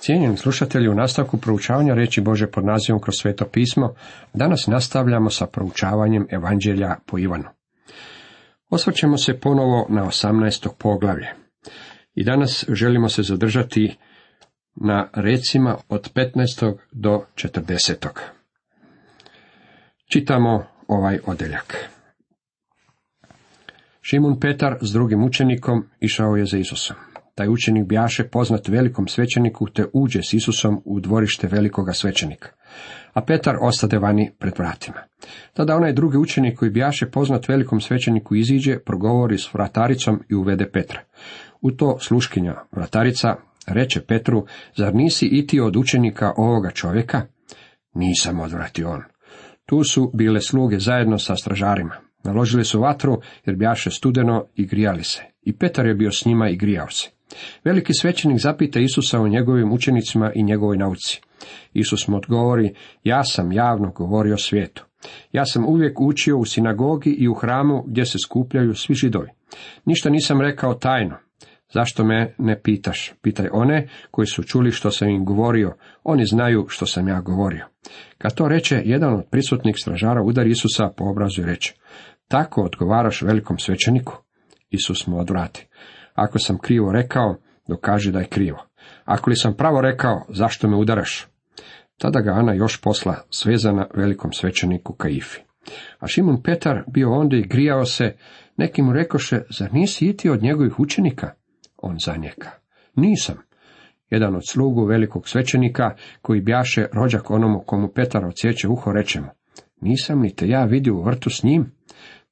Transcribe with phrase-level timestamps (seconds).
[0.00, 3.94] Cijenjeni slušatelji, u nastavku proučavanja reći Bože pod nazivom kroz sveto pismo,
[4.34, 7.48] danas nastavljamo sa proučavanjem Evanđelja po Ivanu.
[8.70, 10.68] Osvrćemo se ponovo na 18.
[10.78, 11.28] poglavlje.
[12.14, 13.96] I danas želimo se zadržati
[14.74, 16.76] na recima od 15.
[16.92, 18.08] do 40.
[20.12, 21.76] Čitamo ovaj odeljak.
[24.00, 26.96] Šimun Petar s drugim učenikom išao je za Isusom.
[27.38, 32.48] Taj učenik bjaše poznat velikom svećeniku, te uđe s Isusom u dvorište velikoga svećenika.
[33.12, 34.98] A Petar ostade vani pred vratima.
[35.52, 40.70] Tada onaj drugi učenik koji bjaše poznat velikom svećeniku iziđe, progovori s vrataricom i uvede
[40.70, 41.00] Petra.
[41.60, 43.28] U to sluškinja vratarica
[43.66, 47.22] reče Petru, zar nisi i ti od učenika ovoga čovjeka?
[47.94, 49.02] Nisam, odvratio on.
[49.66, 52.07] Tu su bile sluge zajedno sa stražarima.
[52.24, 55.22] Naložili su vatru jer bjaše studeno i grijali se.
[55.42, 57.10] I Petar je bio s njima i grijao se.
[57.64, 61.20] Veliki svećenik zapita Isusa o njegovim učenicima i njegovoj nauci.
[61.72, 64.84] Isus mu odgovori, ja sam javno govorio svijetu.
[65.32, 69.28] Ja sam uvijek učio u sinagogi i u hramu gdje se skupljaju svi židovi.
[69.84, 71.16] Ništa nisam rekao tajno.
[71.72, 73.12] Zašto me ne pitaš?
[73.22, 75.74] Pitaj one koji su čuli što sam im govorio.
[76.04, 77.66] Oni znaju što sam ja govorio.
[78.18, 81.74] Kad to reče, jedan od prisutnih stražara udari Isusa po obrazu i reče,
[82.28, 84.22] tako odgovaraš velikom svećeniku?
[84.70, 85.66] Isus mu odvrati.
[86.14, 87.36] Ako sam krivo rekao,
[87.68, 88.66] dokaži da je krivo.
[89.04, 91.26] Ako li sam pravo rekao, zašto me udaraš?
[91.98, 95.40] Tada ga Ana još posla svezana velikom svećeniku Kaifi.
[95.98, 98.16] A Šimun Petar bio onda i grijao se,
[98.56, 101.30] neki mu rekoše, zar nisi iti od njegovih učenika?
[101.82, 102.50] On zanjeka.
[102.96, 103.36] Nisam.
[104.10, 109.28] Jedan od slugu velikog svećenika, koji bjaše rođak onomu komu Petar odsjeće uho, reče mu,
[109.80, 111.72] nisam li te ja vidio u vrtu s njim?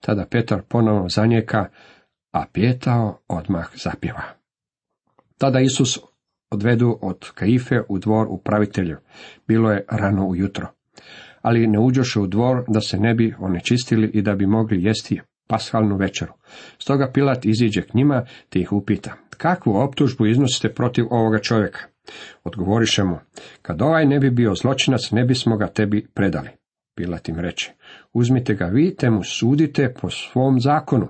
[0.01, 1.69] Tada Petar ponovno zanjeka,
[2.33, 4.23] a pjetao odmah zapjeva.
[5.39, 5.99] Tada Isus
[6.51, 8.97] odvedu od Kaife u dvor upravitelju.
[9.49, 10.69] Bilo je rano ujutro.
[11.43, 15.21] Ali ne uđoše u dvor da se ne bi onečistili i da bi mogli jesti
[15.49, 16.33] pashalnu večeru.
[16.79, 21.81] Stoga Pilat iziđe k njima te ih upita, kakvu optužbu iznosite protiv ovoga čovjeka?
[22.45, 23.19] Odgovoriše mu,
[23.63, 26.49] kad ovaj ne bi bio zločinac, ne bismo ga tebi predali.
[26.97, 27.73] Pilat im reče,
[28.13, 31.09] uzmite ga vi, te mu sudite po svom zakonu.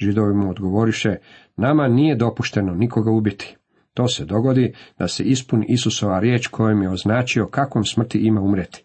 [0.00, 1.16] Židovi mu odgovoriše,
[1.56, 3.56] nama nije dopušteno nikoga ubiti.
[3.94, 8.84] To se dogodi da se ispuni Isusova riječ kojom je označio kakvom smrti ima umreti.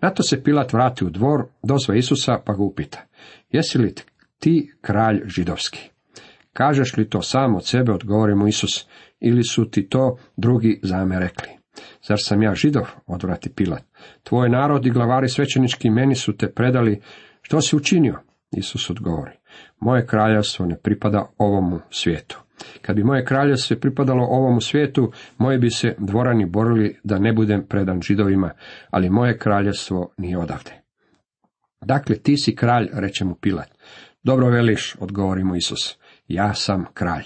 [0.00, 2.98] Na to se Pilat vrati u dvor, dozva Isusa pa ga upita,
[3.50, 3.94] jesi li
[4.38, 5.93] ti kralj židovski?
[6.54, 8.86] Kažeš li to sam od sebe, odgovori mu Isus,
[9.20, 11.48] ili su ti to drugi zame rekli?
[12.08, 13.82] Zar sam ja židov, odvrati Pilat?
[14.22, 17.00] Tvoj narod i glavari svećenički meni su te predali,
[17.42, 18.20] što si učinio?
[18.56, 19.32] Isus odgovori,
[19.80, 22.40] moje kraljevstvo ne pripada ovomu svijetu.
[22.82, 27.66] Kad bi moje kraljevstvo pripadalo ovomu svijetu, moji bi se dvorani borili da ne budem
[27.68, 28.50] predan židovima,
[28.90, 30.70] ali moje kraljevstvo nije odavde.
[31.80, 33.68] Dakle, ti si kralj, reče mu Pilat.
[34.22, 35.98] Dobro veliš, odgovori mu Isus,
[36.28, 37.24] ja sam kralj.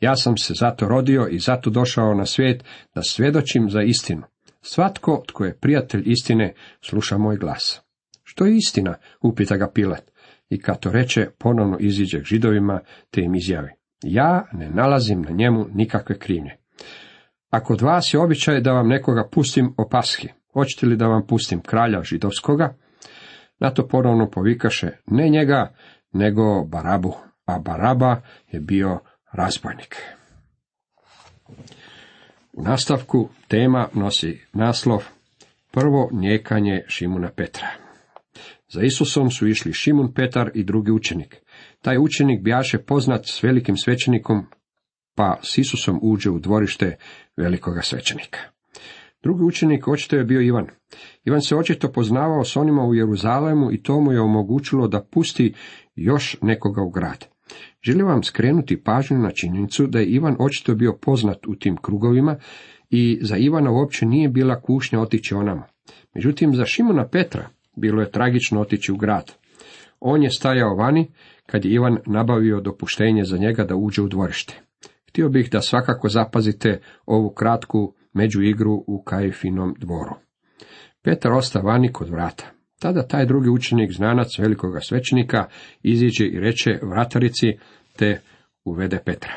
[0.00, 4.22] Ja sam se zato rodio i zato došao na svijet da svjedočim za istinu.
[4.60, 7.82] Svatko tko je prijatelj istine, sluša moj glas.
[8.22, 8.94] Što je istina?
[9.22, 10.10] upita ga Pilat.
[10.48, 13.70] I kad to reče, ponovno iziđe k židovima, te im izjavi.
[14.02, 16.56] Ja ne nalazim na njemu nikakve krivnje.
[17.50, 19.88] Ako od vas je običaj da vam nekoga pustim o
[20.52, 22.74] hoćete li da vam pustim kralja židovskoga?
[23.58, 25.74] Na to ponovno povikaše ne njega,
[26.12, 27.14] nego Barabu,
[27.48, 28.20] a Baraba
[28.52, 29.00] je bio
[29.32, 29.96] razbojnik.
[32.52, 35.04] U nastavku tema nosi naslov
[35.70, 37.66] Prvo njekanje Šimuna Petra.
[38.68, 41.36] Za Isusom su išli Šimun Petar i drugi učenik.
[41.82, 44.46] Taj učenik bjaše poznat s velikim svećenikom,
[45.14, 46.96] pa s Isusom uđe u dvorište
[47.36, 48.38] velikoga svećenika.
[49.22, 50.66] Drugi učenik očito je bio Ivan.
[51.24, 55.54] Ivan se očito poznavao s onima u Jeruzalemu i to mu je omogućilo da pusti
[55.94, 57.37] još nekoga u grad.
[57.82, 62.36] Želim vam skrenuti pažnju na činjenicu da je Ivan očito bio poznat u tim krugovima
[62.90, 65.62] i za Ivana uopće nije bila kušnja otići onamo.
[66.14, 69.32] Međutim, za Šimona Petra bilo je tragično otići u grad.
[70.00, 71.10] On je stajao vani
[71.46, 74.60] kad je Ivan nabavio dopuštenje za njega da uđe u dvorište.
[75.08, 80.14] Htio bih da svakako zapazite ovu kratku međuigru u Kajfinom dvoru.
[81.02, 82.57] Petar osta vani kod vrata.
[82.78, 85.44] Tada taj drugi učenik, znanac velikoga svećenika,
[85.82, 87.46] iziđe i reče vratarici,
[87.96, 88.20] te
[88.64, 89.32] uvede Petra.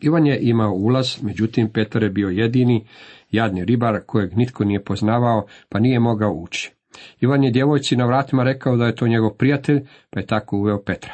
[0.00, 2.86] Ivan je imao ulaz, međutim Petar je bio jedini
[3.30, 6.72] jadni ribar kojeg nitko nije poznavao, pa nije mogao ući.
[7.20, 9.80] Ivan je djevojci na vratima rekao da je to njegov prijatelj,
[10.10, 11.12] pa je tako uveo Petra.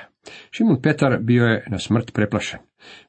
[0.50, 2.60] Šimun Petar bio je na smrt preplašen.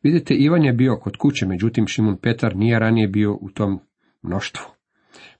[0.04, 3.80] Vidite, Ivan je bio kod kuće, međutim Šimun Petar nije ranije bio u tom
[4.22, 4.81] mnoštvu.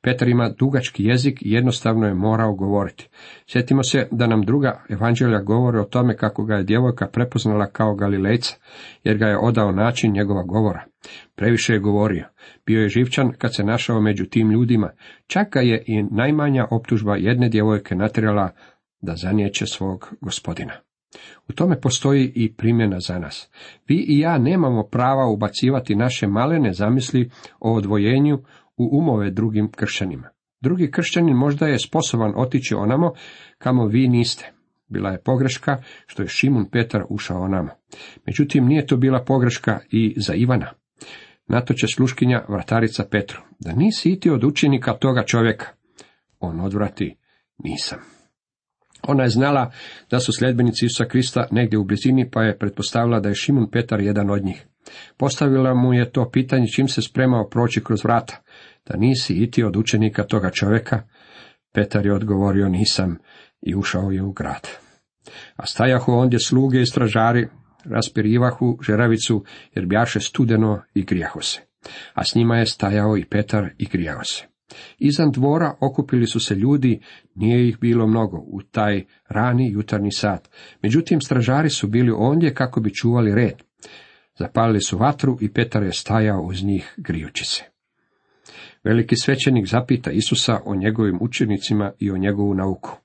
[0.04, 3.10] Petar ima dugački jezik i jednostavno je morao govoriti.
[3.48, 7.96] Sjetimo se da nam druga evanđelja govore o tome kako ga je djevojka prepoznala kao
[7.96, 8.56] Galilejca,
[9.04, 10.86] jer ga je odao način njegova govora.
[11.36, 12.26] Previše je govorio.
[12.66, 14.90] Bio je živčan kad se našao među tim ljudima.
[15.28, 18.50] Čak ga je i najmanja optužba jedne djevojke natjerala
[19.02, 20.74] da zanijeće svog gospodina.
[21.50, 23.50] U tome postoji i primjena za nas.
[23.88, 28.40] Vi i ja nemamo prava ubacivati naše malene zamisli o odvojenju
[28.82, 30.30] u umove drugim kršćanima.
[30.62, 33.14] Drugi kršćanin možda je sposoban otići onamo
[33.58, 34.52] kamo vi niste.
[34.88, 37.70] Bila je pogreška što je Šimun Petar ušao onamo.
[38.26, 40.74] Međutim, nije to bila pogreška i za Ivana.
[41.48, 43.42] Na će sluškinja vratarica Petru.
[43.60, 45.66] Da nisi iti od učenika toga čovjeka.
[46.40, 47.18] On odvrati,
[47.58, 48.00] nisam.
[49.08, 49.72] Ona je znala
[50.10, 54.02] da su sljedbenici Isusa Krista negdje u blizini, pa je pretpostavila da je Šimun Petar
[54.02, 54.66] jedan od njih.
[55.18, 58.42] Postavila mu je to pitanje čim se spremao proći kroz vrata.
[58.90, 61.02] Da nisi iti od učenika toga čovjeka?
[61.74, 63.18] Petar je odgovorio nisam
[63.62, 64.68] i ušao je u grad.
[65.56, 67.48] A stajahu ondje sluge i stražari,
[67.86, 69.44] raspirivahu žeravicu,
[69.76, 71.60] jer bjaše studeno i grijaho se.
[72.14, 74.46] A s njima je stajao i Petar i grijao se.
[74.98, 77.02] Izan dvora okupili su se ljudi,
[77.36, 80.50] nije ih bilo mnogo, u taj rani jutarnji sat.
[80.82, 83.64] Međutim, stražari su bili ondje kako bi čuvali red.
[84.40, 87.71] Zapalili su vatru i Petar je stajao uz njih grijući se.
[88.84, 92.98] Veliki svećenik zapita Isusa o njegovim učenicima i o njegovu nauku.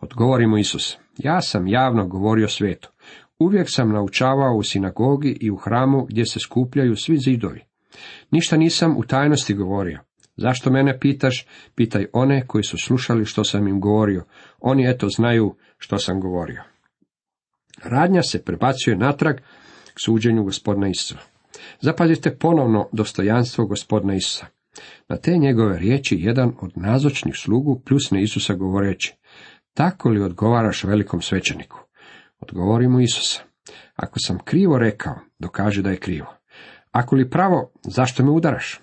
[0.00, 2.90] Odgovori mu Isus, ja sam javno govorio svijetu.
[3.38, 7.64] Uvijek sam naučavao u sinagogi i u hramu gdje se skupljaju svi zidovi.
[8.30, 10.00] Ništa nisam u tajnosti govorio.
[10.36, 11.46] Zašto mene pitaš?
[11.74, 14.24] Pitaj one koji su slušali što sam im govorio.
[14.60, 16.62] Oni eto znaju što sam govorio.
[17.84, 19.36] Radnja se prebacuje natrag
[19.94, 21.18] k suđenju gospodina Isusa.
[21.80, 24.46] Zapazite ponovno dostojanstvo gospodina Isusa.
[25.08, 29.14] Na te njegove riječi jedan od nazočnih slugu pljusne Isusa govoreći,
[29.74, 31.80] tako li odgovaraš velikom svećeniku?
[32.40, 33.42] Odgovori mu Isusa,
[33.96, 36.34] ako sam krivo rekao, dokaži da je krivo.
[36.90, 38.80] Ako li pravo, zašto me udaraš?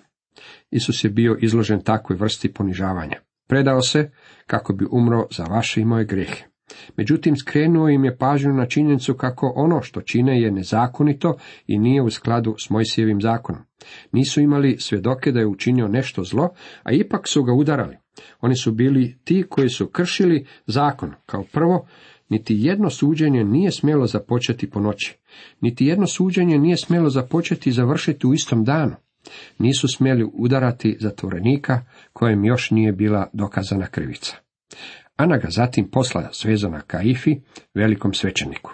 [0.70, 3.20] Isus je bio izložen takvoj vrsti ponižavanja.
[3.48, 4.10] Predao se
[4.46, 6.44] kako bi umro za vaše i moje grehe.
[6.96, 11.36] Međutim, skrenuo im je pažnju na činjenicu kako ono što čine je nezakonito
[11.66, 13.62] i nije u skladu s Mojsijevim zakonom.
[14.12, 16.48] Nisu imali svjedoke da je učinio nešto zlo,
[16.82, 17.96] a ipak su ga udarali.
[18.40, 21.12] Oni su bili ti koji su kršili zakon.
[21.26, 21.86] Kao prvo,
[22.28, 25.18] niti jedno suđenje nije smjelo započeti po noći.
[25.60, 28.94] Niti jedno suđenje nije smjelo započeti i završiti u istom danu.
[29.58, 31.80] Nisu smjeli udarati zatvorenika
[32.12, 34.36] kojem još nije bila dokazana krivica.
[35.16, 37.40] Ana ga zatim posla svezana Kaifi,
[37.74, 38.70] velikom svećeniku.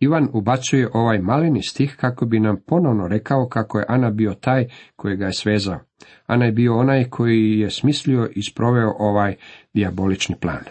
[0.00, 4.68] Ivan ubacuje ovaj malini stih kako bi nam ponovno rekao kako je Ana bio taj
[4.96, 5.80] koji ga je svezao.
[6.26, 9.36] Ana je bio onaj koji je smislio i sproveo ovaj
[9.74, 10.64] diabolični plan.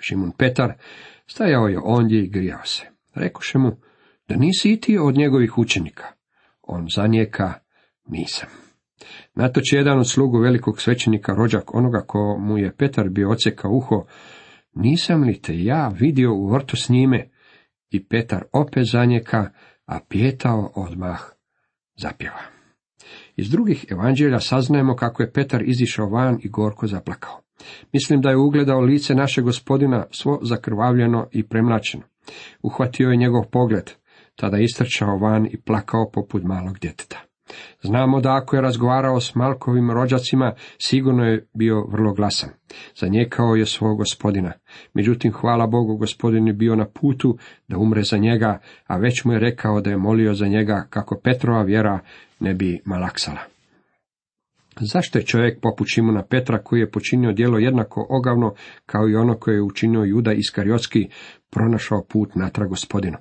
[0.00, 0.72] Šimun Petar
[1.26, 2.86] stajao je ondje i grijao se.
[3.14, 3.76] Rekoše mu,
[4.28, 6.04] da nisi i od njegovih učenika.
[6.62, 7.54] On zanijeka,
[8.08, 8.69] nisam.
[9.34, 14.04] Natoč jedan od slugu velikog svećenika, rođak onoga ko mu je Petar bio ocekao uho,
[14.74, 17.30] nisam li te ja vidio u vrtu s njime?
[17.90, 19.50] I Petar opet zanjeka,
[19.86, 21.20] a pjetao odmah
[21.96, 22.40] zapjeva.
[23.36, 27.40] Iz drugih evanđelja saznajemo kako je Petar izišao van i gorko zaplakao.
[27.92, 32.02] Mislim da je ugledao lice našeg gospodina svo zakrvavljeno i premlačeno.
[32.62, 33.90] Uhvatio je njegov pogled,
[34.36, 37.29] tada istrčao van i plakao poput malog djeteta.
[37.82, 42.50] Znamo da ako je razgovarao s Malkovim rođacima, sigurno je bio vrlo glasan.
[42.96, 44.52] Zanijekao je svog gospodina.
[44.94, 47.38] Međutim, hvala Bogu, gospodin je bio na putu
[47.68, 51.20] da umre za njega, a već mu je rekao da je molio za njega kako
[51.24, 51.98] Petrova vjera
[52.40, 53.40] ne bi malaksala.
[54.80, 58.54] Zašto je čovjek poput Šimuna Petra, koji je počinio djelo jednako ogavno
[58.86, 61.08] kao i ono koje je učinio Juda Iskariotski,
[61.50, 63.16] pronašao put natrag gospodinu?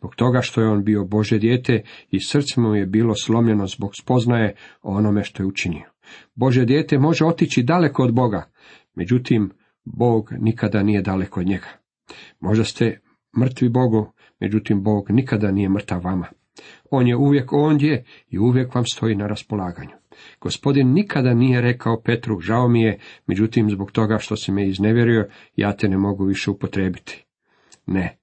[0.00, 3.90] Zbog toga što je on bio Bože dijete i srce mu je bilo slomljeno zbog
[4.00, 5.90] spoznaje o onome što je učinio.
[6.34, 8.50] Bože dijete može otići daleko od Boga,
[8.94, 9.50] međutim,
[9.84, 11.68] Bog nikada nije daleko od njega.
[12.40, 13.00] Možda ste
[13.40, 16.26] mrtvi Bogu, međutim, Bog nikada nije mrtav vama.
[16.90, 19.96] On je uvijek ondje i uvijek vam stoji na raspolaganju.
[20.40, 25.28] Gospodin nikada nije rekao Petru, žao mi je, međutim, zbog toga što si me iznevjerio,
[25.56, 27.24] ja te ne mogu više upotrebiti.
[27.86, 28.19] Ne,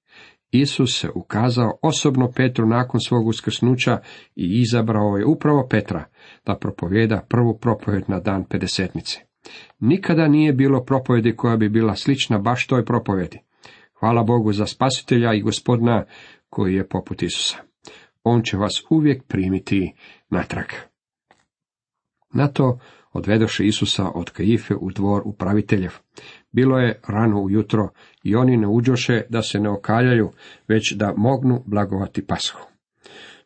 [0.50, 3.98] Isus se ukazao osobno Petru nakon svog uskrsnuća
[4.36, 6.04] i izabrao je upravo Petra
[6.46, 9.20] da propovjeda prvu propovjed na dan pedesetnice.
[9.80, 13.38] Nikada nije bilo propovjedi koja bi bila slična baš toj propovjedi.
[14.00, 16.04] Hvala Bogu za spasitelja i gospodina
[16.50, 17.56] koji je poput Isusa.
[18.22, 19.94] On će vas uvijek primiti
[20.30, 20.66] natrag.
[22.32, 22.78] Na to
[23.12, 25.92] odvedoše Isusa od Kajife u dvor upraviteljev.
[26.52, 27.88] Bilo je rano ujutro
[28.24, 30.30] i oni ne uđoše da se ne okaljaju,
[30.68, 32.58] već da mognu blagovati pashu.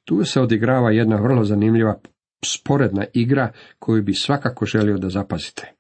[0.05, 2.01] Tu se odigrava jedna vrlo zanimljiva
[2.45, 5.73] sporedna igra koju bi svakako želio da zapazite.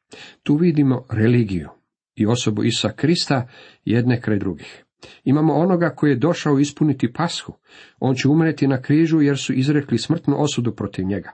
[0.43, 1.69] Tu vidimo religiju
[2.17, 3.49] i osobu Isa Krista
[3.85, 4.85] jedne kraj drugih.
[5.25, 7.53] Imamo onoga koji je došao ispuniti pashu.
[8.01, 11.31] On će umreti na križu jer su izrekli smrtnu osudu protiv njega.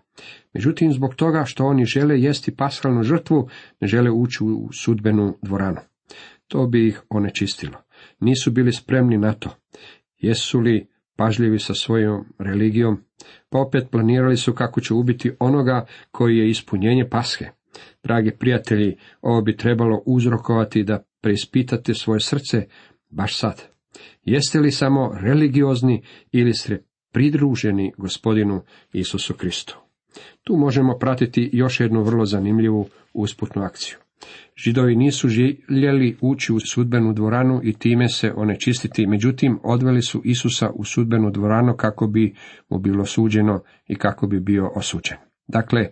[0.55, 3.49] Međutim, zbog toga što oni žele jesti pashalnu žrtvu,
[3.81, 5.81] ne žele ući u sudbenu dvoranu.
[6.49, 7.79] To bi ih onečistilo.
[8.21, 9.51] Nisu bili spremni na to.
[10.19, 13.05] Jesu li pažljivi sa svojom religijom?
[13.51, 17.45] Pa opet planirali su kako će ubiti onoga koji je ispunjenje pashe.
[18.03, 22.67] Dragi prijatelji, ovo bi trebalo uzrokovati da preispitate svoje srce
[23.11, 23.62] baš sad.
[24.25, 28.62] Jeste li samo religiozni ili ste pridruženi gospodinu
[28.93, 29.79] Isusu Kristu?
[30.45, 33.97] Tu možemo pratiti još jednu vrlo zanimljivu usputnu akciju.
[34.65, 40.71] Židovi nisu željeli ući u sudbenu dvoranu i time se onečistiti, međutim odveli su Isusa
[40.75, 42.35] u sudbenu dvoranu kako bi
[42.69, 45.17] mu bilo suđeno i kako bi bio osuđen.
[45.49, 45.88] Dakle,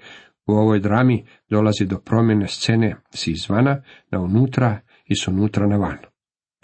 [0.46, 5.76] u ovoj drami dolazi do promjene scene s izvana na unutra i s unutra na
[5.76, 5.98] van.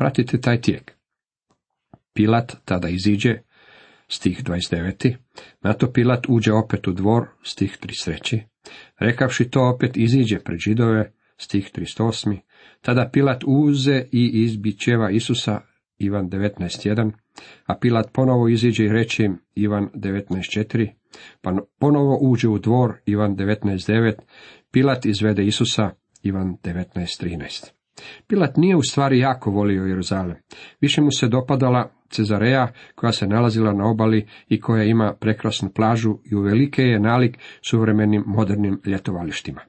[0.02, 0.92] Pratite taj tijek.
[2.14, 3.38] Pilat tada iziđe,
[4.09, 5.16] stih 29.
[5.61, 8.40] Na to Pilat uđe opet u dvor, stih 33.
[8.99, 12.38] Rekavši to opet iziđe pred židove, stih 38.
[12.80, 15.61] Tada Pilat uze i izbićeva Isusa,
[15.99, 17.12] Ivan 19.1.
[17.66, 20.90] A Pilat ponovo iziđe i reče im, Ivan 19.4.
[21.42, 24.12] Pa ponovo uđe u dvor, Ivan 19.9.
[24.73, 25.90] Pilat izvede Isusa,
[26.23, 27.81] Ivan 19.13.
[28.26, 30.37] Pilat nije u stvari jako volio Jeruzalem.
[30.80, 36.18] Više mu se dopadala Cezareja koja se nalazila na obali i koja ima prekrasnu plažu
[36.30, 37.38] i uvelike je nalik
[37.70, 39.61] suvremenim modernim ljetovalištima.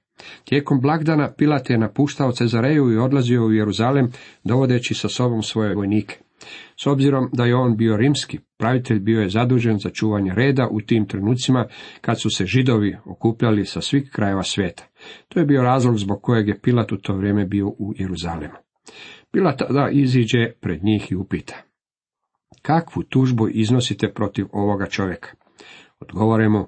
[0.44, 4.12] Tijekom blagdana Pilat je napuštao Cezareju i odlazio u Jeruzalem,
[4.44, 6.23] dovodeći sa sobom svoje vojnike.
[6.84, 10.82] S obzirom da je on bio rimski, pravitelj bio je zadužen za čuvanje reda u
[10.82, 11.68] tim trenucima
[12.02, 14.84] kad su se židovi okupljali sa svih krajeva svijeta.
[15.28, 18.54] To je bio razlog zbog kojeg je Pilat u to vrijeme bio u Jeruzalemu.
[19.32, 21.56] Pilat tada iziđe pred njih i upita.
[22.62, 25.30] Kakvu tužbu iznosite protiv ovoga čovjeka?
[26.00, 26.68] Odgovore mu,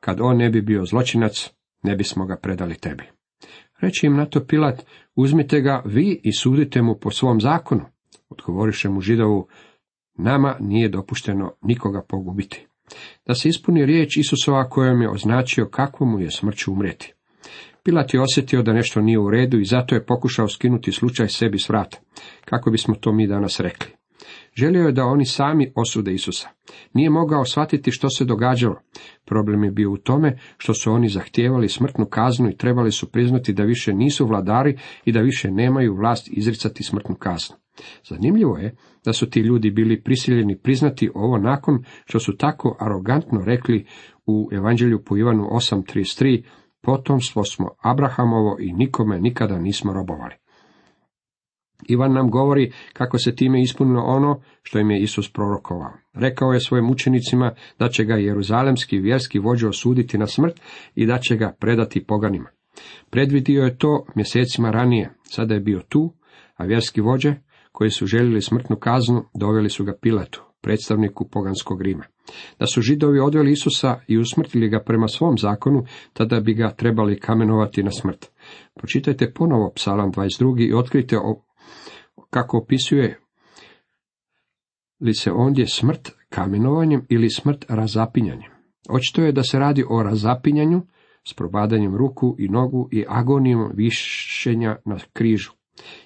[0.00, 1.50] kad on ne bi bio zločinac,
[1.82, 3.04] ne bismo ga predali tebi.
[3.80, 4.84] Reći im na to Pilat,
[5.14, 7.93] uzmite ga vi i sudite mu po svom zakonu.
[8.28, 9.48] Odgovoriše mu židovu,
[10.14, 12.66] nama nije dopušteno nikoga pogubiti.
[13.26, 17.14] Da se ispuni riječ Isusova kojom je označio kako mu je smrću umreti.
[17.82, 21.58] Pilat je osjetio da nešto nije u redu i zato je pokušao skinuti slučaj sebi
[21.58, 21.98] s vrata.
[22.44, 23.93] Kako bismo to mi danas rekli?
[24.56, 26.48] Želio je da oni sami osude Isusa.
[26.94, 28.80] Nije mogao shvatiti što se događalo.
[29.24, 33.52] Problem je bio u tome što su oni zahtijevali smrtnu kaznu i trebali su priznati
[33.52, 37.56] da više nisu vladari i da više nemaju vlast izricati smrtnu kaznu.
[38.08, 43.40] Zanimljivo je da su ti ljudi bili prisiljeni priznati ovo nakon što su tako arogantno
[43.44, 43.86] rekli
[44.26, 46.44] u Evanđelju po Ivanu 8.33
[46.82, 50.34] potomstvo smo Abrahamovo i nikome nikada nismo robovali.
[51.88, 55.92] Ivan nam govori kako se time ispunilo ono što im je Isus prorokovao.
[56.14, 60.60] Rekao je svojim učenicima da će ga jeruzalemski vjerski vođa osuditi na smrt
[60.94, 62.48] i da će ga predati poganima.
[63.10, 66.12] Predvidio je to mjesecima ranije, sada je bio tu,
[66.56, 67.34] a vjerski vođe,
[67.72, 72.04] koji su željeli smrtnu kaznu, doveli su ga Pilatu, predstavniku poganskog Rima.
[72.58, 77.20] Da su židovi odveli Isusa i usmrtili ga prema svom zakonu, tada bi ga trebali
[77.20, 78.30] kamenovati na smrt.
[78.74, 80.68] Pročitajte ponovo psalam 22.
[80.68, 81.18] i otkrite
[82.30, 83.20] kako opisuje
[85.00, 88.50] li se ondje smrt kamenovanjem ili smrt razapinjanjem.
[88.88, 90.82] Očito je da se radi o razapinjanju
[91.28, 95.52] s probadanjem ruku i nogu i agonijom višenja na križu.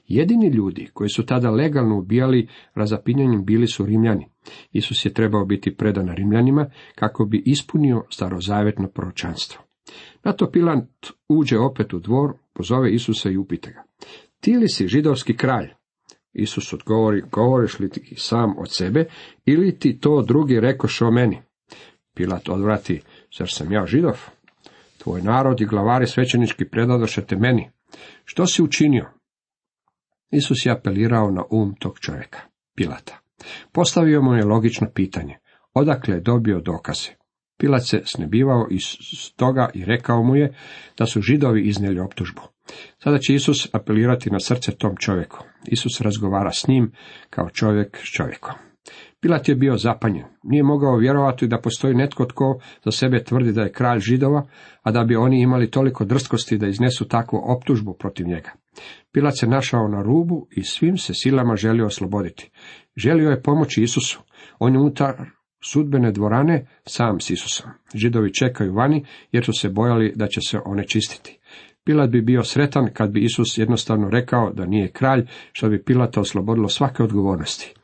[0.06, 4.26] Jedini ljudi koji su tada legalno ubijali razapinjanjem bili su Rimljani.
[4.72, 9.62] Isus je trebao biti predan Rimljanima kako bi ispunio starozavetno proročanstvo.
[10.24, 10.50] Na to
[11.28, 13.82] uđe opet u dvor, pozove Isusa i upita ga.
[14.40, 15.68] Ti li si židovski kralj?
[16.32, 19.04] Isus odgovori, govoriš li ti sam od sebe,
[19.44, 21.42] ili ti to drugi rekoše o meni?
[22.14, 23.02] Pilat odvrati,
[23.38, 24.18] zar sam ja židov?
[24.98, 27.70] Tvoj narod i glavari svećenički predadoše te meni.
[28.24, 29.10] Što si učinio?
[30.30, 32.38] Isus je apelirao na um tog čovjeka,
[32.76, 33.18] Pilata.
[33.72, 35.38] Postavio mu je logično pitanje,
[35.74, 37.10] odakle je dobio dokaze.
[37.58, 38.82] Pilat se snebivao iz
[39.36, 40.54] toga i rekao mu je
[40.98, 42.42] da su židovi iznijeli optužbu.
[42.98, 45.38] Sada će Isus apelirati na srce tom čovjeku.
[45.66, 46.92] Isus razgovara s njim
[47.30, 48.54] kao čovjek s čovjekom.
[49.20, 50.24] Pilat je bio zapanjen.
[50.42, 54.46] Nije mogao vjerovati da postoji netko tko za sebe tvrdi da je kralj židova,
[54.82, 58.50] a da bi oni imali toliko drskosti da iznesu takvu optužbu protiv njega.
[59.12, 62.50] Pilat se našao na rubu i svim se silama želio osloboditi.
[62.96, 64.20] Želio je pomoći Isusu.
[64.58, 65.14] On je unutar
[65.64, 67.70] sudbene dvorane sam s Isusom.
[67.94, 71.37] Židovi čekaju vani jer su se bojali da će se one čistiti.
[71.88, 76.20] Pilat bi bio sretan kad bi Isus jednostavno rekao da nije kralj, što bi Pilata
[76.20, 77.74] oslobodilo svake odgovornosti.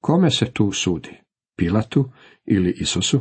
[0.00, 1.10] Kome se tu sudi?
[1.56, 2.10] Pilatu
[2.44, 3.20] ili Isusu?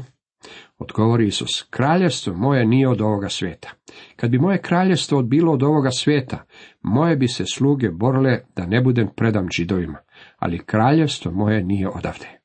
[0.77, 3.69] Odgovori Isus, kraljevstvo moje nije od ovoga svijeta.
[4.15, 6.45] Kad bi moje kraljevstvo bilo od ovoga svijeta,
[6.81, 9.97] moje bi se sluge borile da ne budem predam židovima,
[10.37, 12.39] ali kraljevstvo moje nije odavde.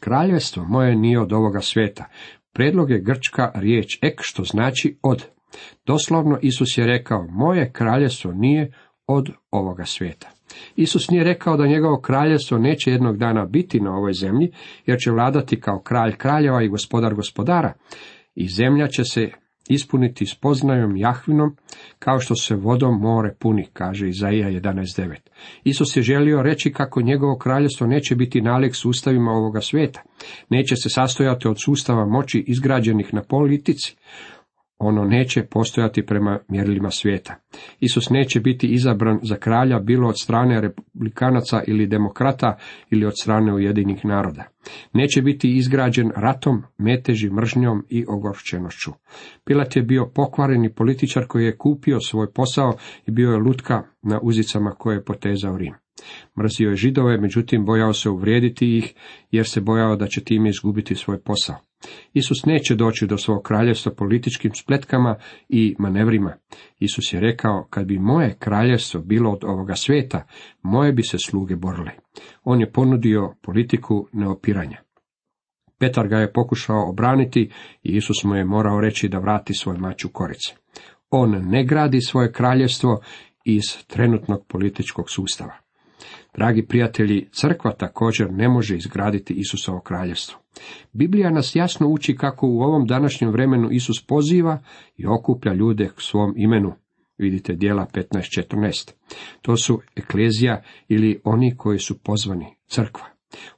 [0.00, 2.04] Kraljevstvo moje nije od ovoga svijeta.
[2.52, 5.26] Predlog je grčka riječ ek, što znači od.
[5.86, 8.72] Doslovno Isus je rekao, moje kraljevstvo nije
[9.06, 10.28] od ovoga svijeta.
[10.76, 14.52] Isus nije rekao da njegovo kraljevstvo neće jednog dana biti na ovoj zemlji,
[14.86, 17.72] jer će vladati kao kralj kraljeva i gospodar gospodara.
[18.34, 19.30] I zemlja će se
[19.68, 21.56] ispuniti spoznajom Jahvinom,
[21.98, 25.14] kao što se vodom more puni, kaže Izaija 11.9.
[25.64, 30.02] Isus je želio reći kako njegovo kraljevstvo neće biti nalik sustavima ovoga svijeta.
[30.48, 33.96] Neće se sastojati od sustava moći izgrađenih na politici
[34.80, 37.34] ono neće postojati prema mjerilima svijeta.
[37.80, 42.56] Isus neće biti izabran za kralja bilo od strane republikanaca ili demokrata
[42.90, 44.44] ili od strane Ujedinih naroda.
[44.92, 48.90] Neće biti izgrađen ratom, meteži, mržnjom i ogorčenošću.
[49.44, 52.72] Pilat je bio pokvareni političar koji je kupio svoj posao
[53.06, 55.74] i bio je lutka na uzicama koje je potezao Rim.
[56.38, 58.94] Mrzio je židove, međutim bojao se uvrijediti ih,
[59.30, 61.69] jer se bojao da će time izgubiti svoj posao.
[62.12, 65.16] Isus neće doći do svog kraljevstva političkim spletkama
[65.48, 66.36] i manevrima.
[66.78, 70.26] Isus je rekao, kad bi moje kraljevstvo bilo od ovoga svijeta,
[70.62, 71.90] moje bi se sluge borile.
[72.44, 74.80] On je ponudio politiku neopiranja.
[75.78, 77.50] Petar ga je pokušao obraniti
[77.82, 80.54] i Isus mu je morao reći da vrati svoj mač u korice.
[81.10, 83.00] On ne gradi svoje kraljevstvo
[83.44, 85.69] iz trenutnog političkog sustava.
[86.36, 90.38] Dragi prijatelji, crkva također ne može izgraditi Isusovo kraljevstvo.
[90.92, 94.58] Biblija nas jasno uči kako u ovom današnjem vremenu Isus poziva
[94.96, 96.72] i okuplja ljude k svom imenu.
[97.18, 98.92] Vidite dijela 15.14.
[99.42, 103.06] To su eklezija ili oni koji su pozvani, crkva.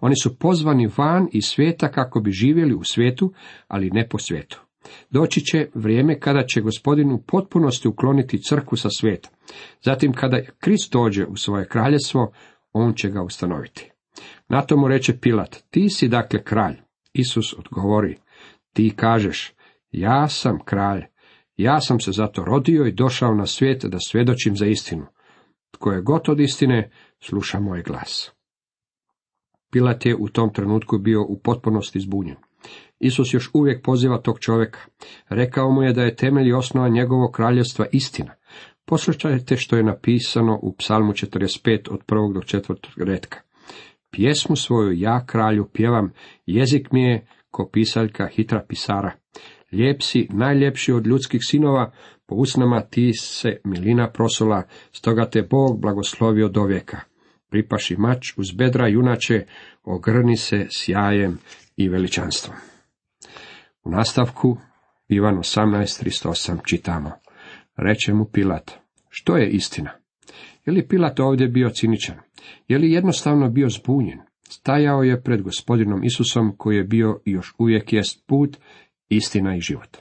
[0.01, 3.33] Oni su pozvani van iz svijeta kako bi živjeli u svijetu,
[3.69, 4.63] ali ne po svijetu.
[5.11, 9.29] Doći će vrijeme kada će gospodin u potpunosti ukloniti crkvu sa svijeta.
[9.83, 12.33] Zatim kada Krist dođe u svoje kraljevstvo,
[12.73, 13.91] on će ga ustanoviti.
[14.49, 16.77] Na to mu reče Pilat, ti si dakle kralj.
[17.13, 18.19] Isus odgovori,
[18.73, 19.53] ti kažeš,
[19.91, 21.03] ja sam kralj,
[21.57, 25.07] ja sam se zato rodio i došao na svijet da svjedočim za istinu.
[25.71, 28.33] Tko je god od istine, sluša moj glas.
[29.71, 32.37] Pilat je u tom trenutku bio u potpunosti zbunjen.
[33.01, 34.79] Isus još uvijek poziva tog čovjeka.
[35.29, 38.35] Rekao mu je da je temelj i osnova njegovog kraljevstva istina.
[38.93, 43.39] Poslušajte što je napisano u psalmu 45 od prvog do četvrtog redka.
[44.11, 46.13] Pjesmu svoju ja kralju pjevam,
[46.47, 49.13] jezik mi je ko pisaljka hitra pisara.
[49.73, 51.93] Lijep si, najljepši od ljudskih sinova,
[52.27, 57.01] po usnama ti se milina prosola, stoga te Bog blagoslovio do vijeka.
[57.51, 59.47] Pripaši mač uz bedra junače,
[59.85, 61.39] ogrni se sjajem
[61.77, 62.57] i veličanstvom.
[63.85, 64.57] U nastavku
[65.09, 67.11] Ivan 18.308 čitamo.
[67.77, 68.82] Reče mu Pilat,
[69.15, 69.91] što je istina?
[70.67, 72.17] Je li Pilat ovdje bio ciničan?
[72.69, 74.19] Je li jednostavno bio zbunjen?
[74.49, 78.57] Stajao je pred gospodinom Isusom koji je bio i još uvijek jest put,
[79.09, 79.97] istina i život.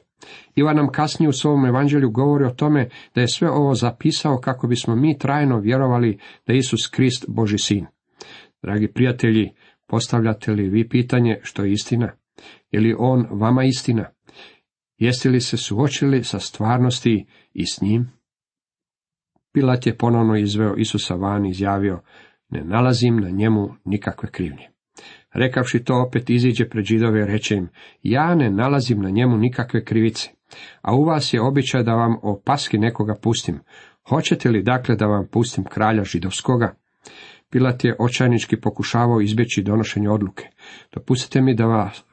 [0.55, 4.67] Ivan nam kasnije u svom evanđelju govori o tome da je sve ovo zapisao kako
[4.67, 7.85] bismo mi trajno vjerovali da Isus Krist Boži sin.
[8.63, 9.51] Dragi prijatelji,
[9.87, 12.11] postavljate li vi pitanje što je istina?
[12.71, 14.09] Je li on vama istina?
[14.97, 18.20] Jeste li se suočili sa stvarnosti i s njim?
[19.53, 22.01] Pilat je ponovno izveo Isusa van i izjavio,
[22.49, 24.69] ne nalazim na njemu nikakve krivnje.
[25.33, 27.69] Rekavši to opet iziđe pred židove reče im,
[28.03, 30.29] ja ne nalazim na njemu nikakve krivice,
[30.81, 33.59] a u vas je običaj da vam o paski nekoga pustim.
[34.09, 36.75] Hoćete li dakle da vam pustim kralja židovskoga?
[37.49, 40.47] Pilat je očajnički pokušavao izbjeći donošenje odluke.
[40.93, 42.03] Dopustite mi da vas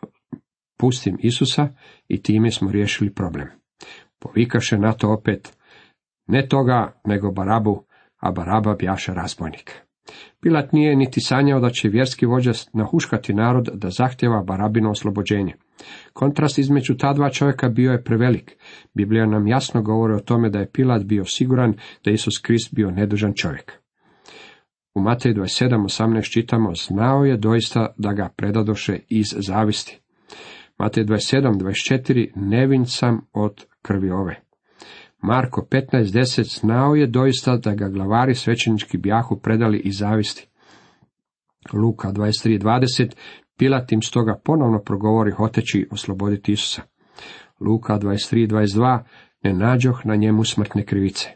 [0.76, 1.68] pustim Isusa
[2.08, 3.48] i time smo riješili problem.
[4.18, 5.57] Povikaše na to opet,
[6.28, 7.84] ne toga, nego Barabu,
[8.18, 9.88] a Baraba bjaše razbojnik.
[10.40, 15.54] Pilat nije niti sanjao da će vjerski vođa nahuškati narod da zahtjeva Barabino oslobođenje.
[16.12, 18.56] Kontrast između ta dva čovjeka bio je prevelik.
[18.94, 22.90] Biblija nam jasno govori o tome da je Pilat bio siguran da Isus Krist bio
[22.90, 23.72] nedužan čovjek.
[24.94, 30.00] U Mateju 27.18 čitamo, znao je doista da ga predadoše iz zavisti.
[30.78, 34.47] Matej 27.24, nevin sam od krvi ove.
[35.22, 40.48] Marko 15.10, znao je doista da ga glavari svećenički bjahu predali iz zavisti.
[41.72, 43.12] Luka 23.20,
[43.56, 46.82] Pilat im stoga ponovno progovori hoteći osloboditi Isusa.
[47.60, 49.02] Luka 23.22,
[49.42, 51.28] ne nađoh na njemu smrtne krivice.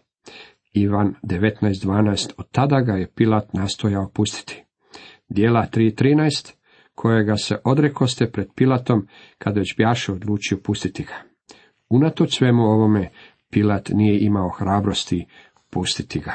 [0.73, 2.33] Ivan 19.12.
[2.39, 4.65] Od tada ga je Pilat nastojao pustiti.
[5.29, 6.53] Dijela 3.13.
[6.95, 9.07] Kojega se odrekoste pred Pilatom,
[9.39, 11.15] kada već bjaše odlučio pustiti ga.
[11.89, 13.11] Unatoč svemu ovome,
[13.53, 15.27] Pilat nije imao hrabrosti
[15.71, 16.33] pustiti ga.